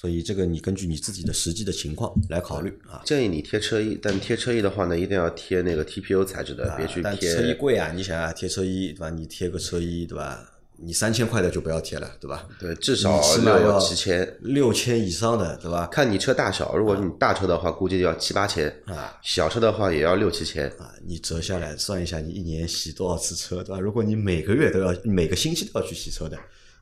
[0.00, 3.02] 所以这个你根据你自己的实际的情况来考虑啊。
[3.04, 7.54] 建议你贴车衣，但贴车衣的话呢，一定要贴那个 TPU 材质的，别去但车衣贴。
[7.56, 9.10] 贵啊，你想啊，贴车衣对吧？
[9.10, 10.48] 你贴个车衣对吧？
[10.80, 12.46] 你三千块的就不要贴了，对吧？
[12.60, 14.36] 对，至少你起码六要七千。
[14.42, 15.88] 六千以上的，对吧？
[15.90, 20.68] 看你车大小，如果你大车的话，估计要七八千啊小车的话也要六七千。
[20.78, 23.80] 啊，你折下来算一下，你一年洗多少次车，对吧？
[23.80, 26.38] 如果你每个月都要，每个星期都要去洗车的，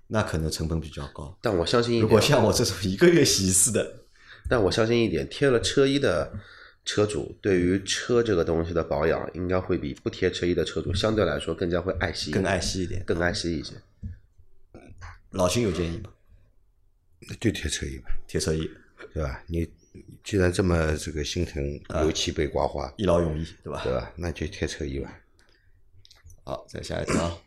[0.09, 1.37] 那可能成本比较高。
[1.41, 4.05] 但我相信一如果，像我这种一个月洗一次的，
[4.49, 6.33] 但我相信一点，贴了车衣的
[6.85, 13.03] 车主对于车这个东西的保养，应该会比不贴车衣的车主相对来说更加会爱惜，更爱惜一点。
[13.05, 13.75] 更爱惜一些。
[15.31, 16.11] 老秦有建议吗？
[17.41, 18.71] 就贴车衣吧，贴车衣，
[19.13, 19.43] 对吧？
[19.49, 19.69] 你
[20.23, 23.83] 既然这么这个心疼油漆被刮花，一劳永逸，对吧？
[23.83, 24.13] 对吧？
[24.17, 25.19] 那就贴车衣吧。
[26.45, 27.43] 好，再下一条，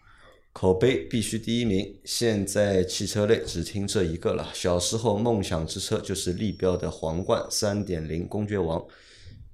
[0.59, 1.97] 口碑必须第一名。
[2.03, 4.45] 现在汽车类只听这一个了。
[4.53, 8.85] 小时候梦想之车就是立标的皇冠三点零公爵王，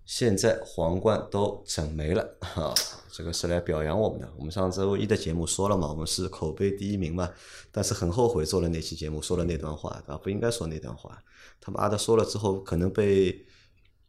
[0.04, 2.74] 现在皇冠都整没了，哈，
[3.12, 4.28] 这个是来表扬我们的。
[4.36, 7.30] 我们上周一的节目说了嘛，我们是口碑第一名嘛，
[7.72, 10.18] 但是很后悔做了那期节目，说了那段话，对吧？
[10.24, 11.22] 不应该说那段话，
[11.62, 13.46] 他妈的说了之后，可能被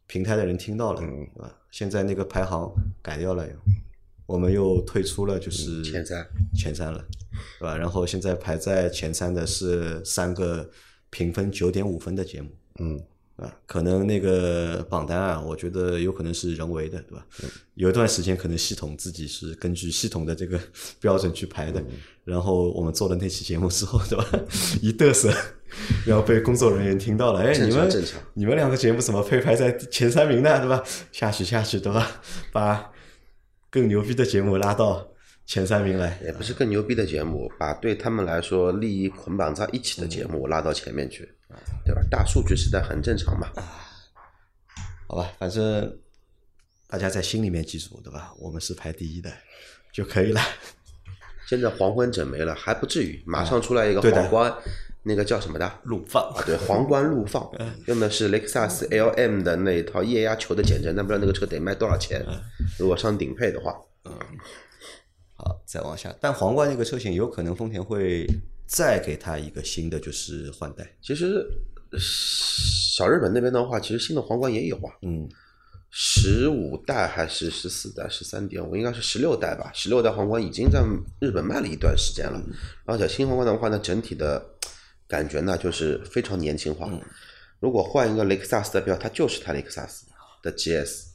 [0.07, 1.55] 平台的人听到了，对吧？
[1.69, 3.53] 现在那个排行改掉了又。
[4.27, 7.03] 我们又退出了，就是前三前三了，
[7.59, 7.75] 对吧？
[7.75, 10.69] 然后现在排在前三的是三个
[11.09, 13.01] 评分九点五分的节目，嗯，
[13.37, 17.25] 啊，可能那个榜单啊，我觉得有可能是人为的，对吧？
[17.75, 20.59] 有一段时间可能系统自己是根据系统的这个
[20.99, 21.81] 标准去排的，
[22.25, 24.25] 然后我们做了那期节目之后，对吧？
[24.81, 25.33] 一嘚瑟，
[26.05, 27.89] 然后被工作人员听到了，哎，你们
[28.33, 30.59] 你们两个节目怎么配排在前三名呢？
[30.59, 30.83] 对吧？
[31.13, 32.21] 下去下去，对吧？
[32.51, 32.91] 把
[33.77, 35.07] 更牛逼的节目拉到
[35.45, 36.19] 前三名来。
[36.25, 41.29] 也不是更牛逼的节目，把对他们来说利益捆绑在一起的节目拉到前面去，
[41.85, 42.01] 对吧？
[42.09, 43.47] 大数据时代很正常嘛。
[45.07, 45.99] 好吧，反正
[46.87, 48.33] 大家在心里面记住，对吧？
[48.39, 49.31] 我们是排第一的
[49.93, 50.41] 就可以了。
[51.47, 54.57] 现在黄昏整没了，还不至于，马上出来一个对的皇冠，
[55.07, 55.79] 那个叫什么的？
[55.85, 56.21] 陆放。
[56.33, 57.49] 啊，对，皇冠陆放，
[57.87, 62.23] 用的是雷克萨斯 LM 的那一套液压球的减震，但不知道那个车得卖多少钱。
[62.77, 63.73] 如果上顶配的话，
[64.05, 64.11] 嗯。
[65.39, 68.25] 好，再往下，但皇冠那个车型有可能丰田会
[68.65, 70.83] 再给它一个新的，就是换代。
[70.99, 71.45] 其实
[71.99, 75.29] 小日本那边的话，其实新的皇冠也有啊，嗯，
[75.91, 79.71] 十五代还是十四代、十三点五，应该是十六代吧。
[79.75, 80.83] 十六代皇冠已经在
[81.21, 82.41] 日本卖了一段时间了，
[82.85, 84.43] 而且新皇冠的话呢，整体的
[85.07, 86.89] 感觉呢就是非常年轻化。
[87.59, 90.05] 如果换一个雷克萨斯的标，它就是它雷克萨斯
[90.43, 91.05] 的 GS。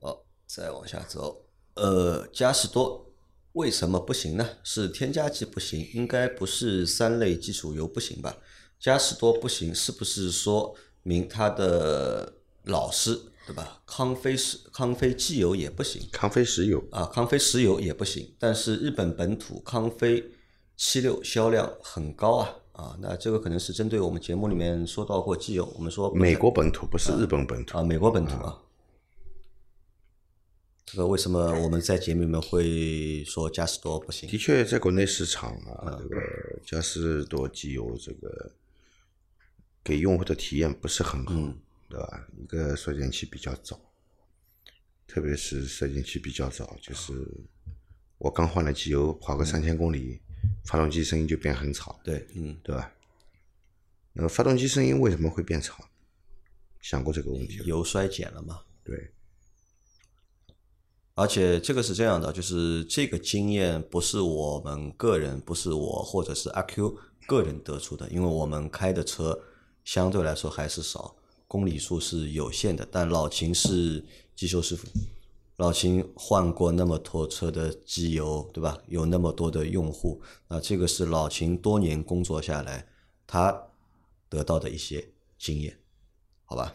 [0.00, 3.12] 好，再往下走，呃，嘉实多
[3.54, 4.48] 为什么不行呢？
[4.62, 8.36] 是添加剂不行，应该不是三类基础油不行吧？
[8.78, 13.82] 嘉实多不行，是不是说明它的老师对吧？
[13.84, 20.24] 康菲石康菲机油也不行康菲石油，啊，康菲石油也不行，但是日本本土康菲
[20.76, 28.62] 七六销量很高啊啊，那这个可能是针对我们节目里面说到过机油，我们说美国本土不是日本本土啊，美国本土啊。
[30.84, 34.36] 这个为什么我们在节目里面会说嘉实多不行的？
[34.36, 36.20] 确，在国内市场啊，这个
[36.66, 38.52] 嘉实多机油这个
[39.84, 41.34] 给用户的体验不是很好，
[41.88, 42.26] 对吧？
[42.36, 43.80] 一个衰减期比较早，
[45.06, 47.12] 特别是衰减期比较早，就是
[48.18, 50.20] 我刚换了机油，跑个三千公里，
[50.64, 52.92] 发动机声音就变很吵，对，嗯，对吧？
[54.14, 55.84] 呃，发动机声音为什么会变吵？
[56.80, 57.60] 想过这个问题？
[57.64, 58.60] 油衰减了嘛。
[58.84, 59.10] 对，
[61.14, 69.40] 而且这个是这样的，就是这个经验不是我们个人，不是我或者是阿 Q 个人得出的，因为我们开的车
[69.84, 71.14] 相对来说还是少，
[71.46, 72.86] 公里数是有限的。
[72.90, 74.88] 但老秦是机修师傅，
[75.56, 78.78] 老秦换过那么多车的机油，对吧？
[78.88, 82.88] 有那么多的用户，那这个是老秦多年工作下来
[83.26, 83.68] 他
[84.28, 85.06] 得到的一些
[85.38, 85.78] 经验，
[86.44, 86.74] 好吧？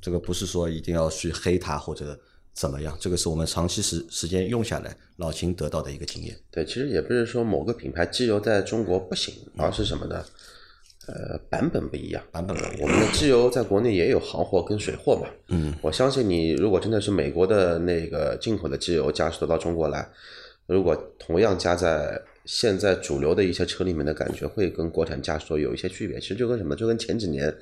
[0.00, 2.18] 这个不是说一定要去黑他或者
[2.52, 6.38] 怎么样，这个是我们长期时时间用下来，老秦得到的一个经验。
[6.50, 10.24] 对，其实也不是说某个品牌机油在中国不行，而是什么呢？
[11.06, 12.22] 呃，版本不一样。
[12.32, 15.28] 版本不一样我们的机油在国内也有行货跟水货嘛。
[15.48, 20.08] 嗯，我相信你，如果真的是美国的那个进口的机油加速到中国来，
[20.66, 26.18] 如果同样加在现在主流的一些车里面的感觉，会跟国产加速有一些区别。
[26.18, 27.54] 其实就跟什么，就跟前几年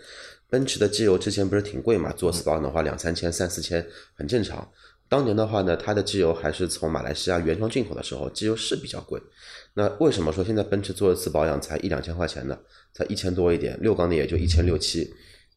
[0.48, 4.68] 奔驰的机油之前不是挺贵嘛，做四保养的话两三千、三四千很正常。
[5.12, 9.20] 当年的话呢，它的机油还是从马来西亚原装进口的时候，机油是比较贵。
[9.74, 12.58] 那为什么说现在奔驰做一次保养才一两千块钱呢？
[12.94, 15.12] 才一千多一点，六缸的也就一千六七。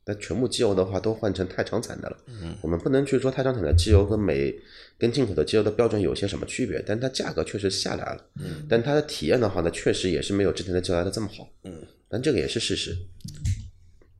[0.05, 2.17] 那全部机油的话都换成太长产的了。
[2.27, 4.53] 嗯，我们不能去说太长产的机油跟美
[4.97, 8.25] 跟进口的机油的标准有些什么区别，但它价格确实下来了。
[8.41, 11.47] 嗯，但它的体验的话呢，确实也是没有之前的机油来的这么好。
[11.63, 12.93] 嗯，但这个也是事实。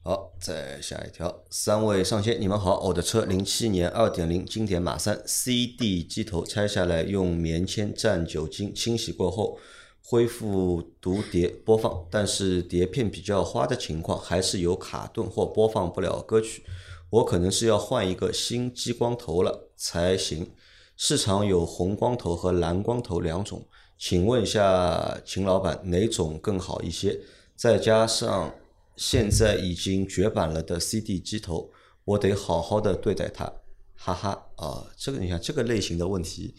[0.08, 9.58] 好，再下一条，三位上仙，你们好，我的车零七年二点零经典马三 CD 机头拆下来，用棉签蘸酒精清洗过后，
[10.04, 16.64] 恢复读碟播放，但是碟片比较花的情况，还是有卡顿或播放不了歌曲，
[17.10, 20.52] 我可能是要换一个新激光头了才行。
[20.96, 23.66] 市场有红光头和蓝光头两种，
[23.98, 27.20] 请问一下秦老板哪种更好一些？
[27.56, 28.54] 再加上
[28.96, 31.72] 现在已经绝版了的 CD 机头，
[32.04, 33.52] 我得好好的对待它，
[33.96, 34.88] 哈哈啊！
[34.98, 36.54] 这个你看这个类型的问题，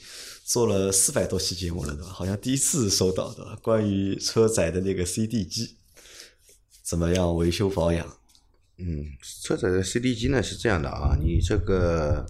[0.45, 2.09] 做了四百多期节目了，对吧？
[2.09, 5.77] 好像第一次收到的关于车载的那个 CD 机
[6.83, 8.07] 怎么样维修保养？
[8.79, 9.07] 嗯，
[9.43, 12.27] 车载的 CD 机呢是这样的啊，你这个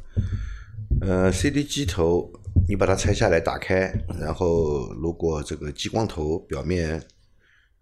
[1.00, 2.30] 呃 CD 机头，
[2.68, 7.02] 你把它拆下来打开，然后如果这个激光头表面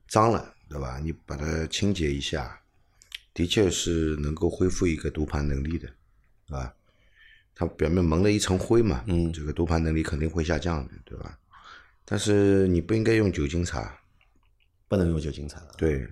[0.08, 0.98] 脏了，对吧？
[1.00, 2.60] 你把它清洁一下，
[3.32, 5.86] 的确是能够恢复一个读盘能力的，
[6.48, 6.74] 对吧？
[7.54, 11.38] 它表面蒙了一层灰嘛，嗯，这个读盘能力肯定会下降的，对吧？
[12.04, 14.00] 但是你不应该用酒精擦，
[14.88, 16.04] 不能用酒精擦，对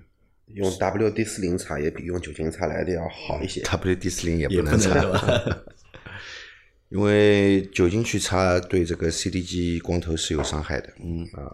[0.46, 3.62] 用 WD 四零擦也比用酒精擦来的要好一些。
[3.62, 5.62] ，WD 四零也也不能不能擦，
[6.90, 11.50] 因为酒精去擦对这个 CD 机光头是有伤害的，嗯啊，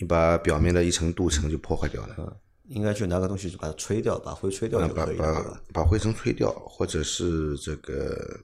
[0.00, 5.62] 你把表面的一层镀层就破坏掉了，应该就拿个东西就把它吹掉，把灰吹掉就把可以了，把把？
[5.72, 8.40] 把灰尘吹掉，或者是这个，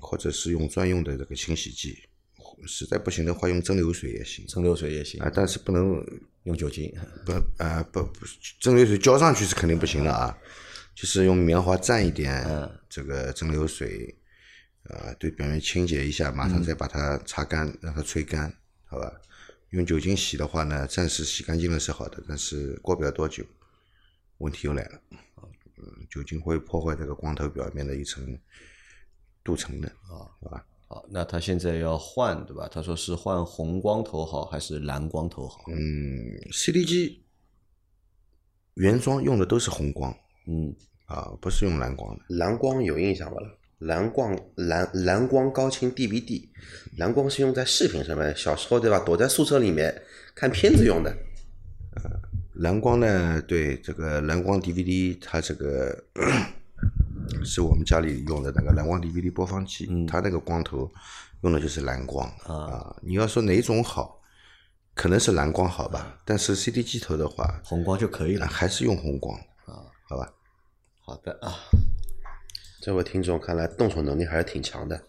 [0.00, 1.98] 或者是用专用的这个清洗剂，
[2.66, 6.02] 实在不行的话用蒸馏水也行蒸馏水也行啊，，但是不能
[6.44, 6.90] 用酒精。
[7.24, 8.24] 不啊不不，
[8.60, 10.38] 蒸馏水浇上去是肯定不行了啊，
[10.94, 12.46] 就是用棉花蘸一点
[12.88, 14.16] 这个蒸馏水，
[14.84, 18.54] 呃，对表面清洁一下，马上再把它擦干，让它吹干，
[18.86, 19.20] 好吧？
[19.70, 23.44] 用酒精洗的话呢，暂时洗干净了是好的，但是过不了多久，
[24.38, 25.00] 问题又来了。
[25.78, 28.38] 嗯，酒精会破坏这个光头表面的一层
[29.42, 30.64] 镀层的啊，好吧？
[30.88, 32.68] 好，那他现在要换，对吧？
[32.68, 35.64] 他说是换红光头好还是蓝光头好？
[35.68, 35.76] 嗯
[36.52, 37.24] ，CD 机
[38.74, 40.74] 原装用的都是红光嗯，
[41.06, 42.24] 啊，不是用蓝光的。
[42.28, 43.58] 蓝光有印象不了？
[43.78, 46.48] 蓝光蓝蓝光高清 DVD，
[46.96, 48.98] 蓝光是用在视频上面，小时候对吧？
[49.00, 50.02] 躲在宿舍里面
[50.34, 51.14] 看片子用的。
[52.54, 56.04] 蓝光呢，对这个蓝光 DVD，它这个
[57.44, 60.90] 是我们家里用的那个蓝光 DVD 播放器，它那个光头
[61.42, 62.96] 用的就是蓝光啊。
[63.02, 64.22] 你要说哪种好，
[64.94, 68.46] 可能是蓝光好吧，但是 CD 机头的话，红光就可以了。
[68.46, 70.32] 还是用红光啊，好吧？
[71.04, 71.52] 好的啊，
[72.86, 75.02] 这位听众看来动手能力还是挺强的，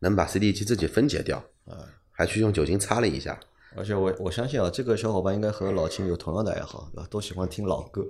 [0.00, 3.40] 能把 CD 机自己分解掉啊，还去用酒精擦了一下。
[3.74, 7.08] 而且我我相信啊，这个小伙伴应该和老秦有同样的爱好，对吧？
[7.10, 8.04] 都喜欢听老歌，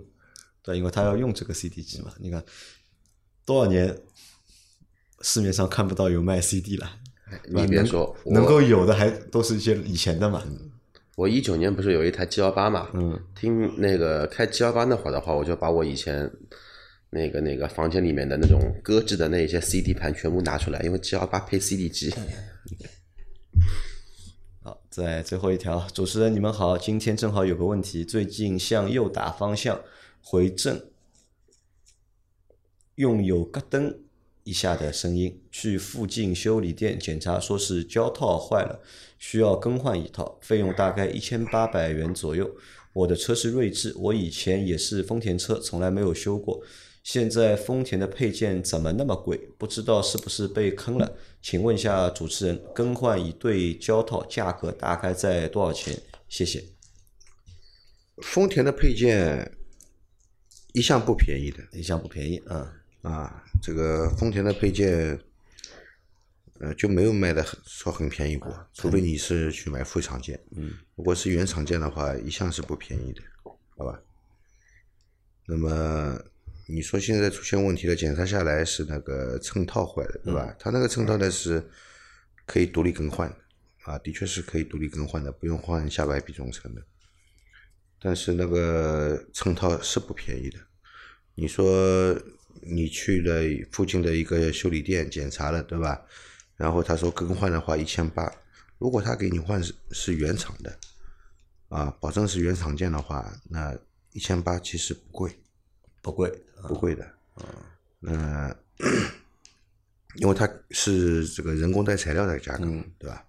[0.64, 2.12] 对，因为他要用这个 CD 机嘛。
[2.18, 2.42] 你看
[3.46, 3.96] 多少年
[5.20, 6.90] 市面上看不到有卖 CD 了，
[7.46, 10.42] 你别说能够有的还都是一些以前的嘛。
[11.14, 16.28] 我一九年不是有一台 G 幺八嘛，嗯，听那个开 G 幺八那会儿的话，我就把我以前
[17.14, 22.12] 那个那个房间里面的那种搁置的那些 CD 盘全部拿出来，因为 G 幺八配 CD 机。
[24.60, 29.80] 好在最后一条，主持人你们好，今天正好有个问题，最近向右打方向
[30.20, 30.82] 回正，
[32.96, 33.98] 用有咯噔
[34.42, 38.82] 一下的声音，去附近修理店检查，说是胶套坏了，
[39.18, 42.50] 需要更换一套，费用大概一千八百元左右。
[42.92, 46.60] 我的车是锐志，我以前也是丰田车，从来没有修过。
[47.04, 49.36] 现在丰田的配件怎么那么贵？
[49.58, 51.16] 不知道是不是被坑了？
[51.42, 56.02] 请问一下主持人，更换一对胶套价格大概在多少钱？
[56.28, 56.64] 谢谢。
[58.22, 59.54] 丰田的配件
[60.72, 62.66] 一向不便宜的一向不便宜，嗯，
[63.02, 65.20] 啊，这个丰田的配件，
[66.60, 73.20] 呃，就没有卖的很说很便宜过，除非你是去买副厂件，嗯，如果是原厂件的话，一向是不便宜的，
[73.76, 74.00] 好吧？
[75.46, 76.18] 那么
[76.66, 80.54] 你说现在出现问题了，检查下来是那个衬套坏了，对吧？
[80.58, 81.62] 它那个衬套呢是
[82.46, 83.36] 可以独立更换的，
[83.82, 86.82] 啊，的确是可以独立更换的，不用换下摆臂总成的。
[88.00, 90.58] 但是那个衬套是不便宜的。
[91.34, 92.18] 你说
[92.62, 93.42] 你去了
[93.72, 96.02] 附近的一个修理店检查了，对吧？
[96.56, 98.32] 然后他说更换的话一千八，
[98.78, 100.78] 如果他给你换是是原厂的，
[101.68, 103.76] 啊，保证是原厂件的话，那
[104.12, 105.36] 一千八其实不贵，
[106.04, 106.30] 不贵，
[106.68, 107.02] 不贵的。
[108.02, 108.54] 嗯，
[110.16, 112.66] 因为它是这个人工带材料的价格，
[112.98, 113.24] 对吧？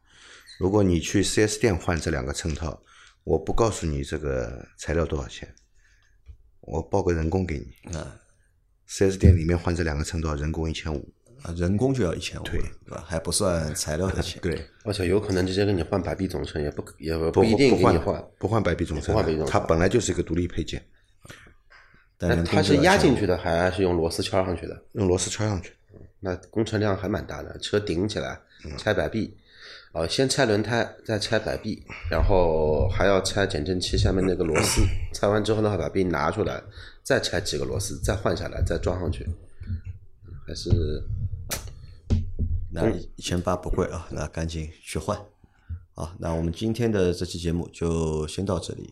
[0.59, 2.83] 如果你去 4S 店换这两个衬套，
[3.23, 5.55] 我不告诉你这个材料多少钱，
[6.59, 7.95] 我报个人工给你。
[7.97, 8.19] 啊
[8.89, 11.09] 4S 店里面换这两个衬套，人工一千五。
[11.43, 13.03] 啊，人工就要一千五，对对吧？
[13.07, 14.39] 还不算材料的钱。
[14.43, 18.27] 对，而且有可能直接给你换摆臂总成，也不也不一定不换给你换。
[18.37, 20.85] 不换摆臂总成不换摆臂总，成它本来就是一个独立配件，
[22.19, 24.81] 那但它是压进去的，还是用螺丝敲上去的？
[24.93, 25.73] 用螺丝敲上去。
[26.19, 28.39] 那工程量还蛮大的，车顶起来
[28.77, 29.37] 拆摆臂，
[29.91, 34.81] 哦，先拆轮胎，再拆摆臂，然后还要拆减震器下面那个螺丝，
[35.13, 36.63] 拆完之后呢，把臂拿出来，
[37.03, 39.27] 再拆几个螺丝，再换下来，再装上去，
[40.47, 41.03] 还是
[42.71, 45.15] 那一千八不贵啊，那赶紧去换。
[45.93, 48.91] 好，那我们今天的这期节目就先到这里。